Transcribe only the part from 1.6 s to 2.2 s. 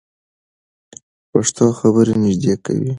خبرې